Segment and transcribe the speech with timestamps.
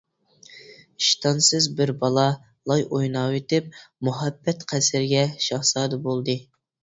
[1.01, 2.23] ئىشتانسىز بىر بالا
[2.71, 3.69] لاي ئويناۋېتىپ،
[4.07, 6.39] مۇھەببەت قەسرىگە شاھزادە بولدى.